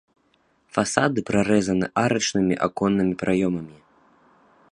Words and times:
Фасады 0.77 1.19
прарэзаны 1.29 1.85
арачнымі 2.05 2.55
аконнымі 2.69 3.13
праёмамі. 3.25 3.77